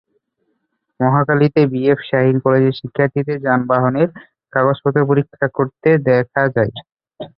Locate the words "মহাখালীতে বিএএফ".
0.99-1.99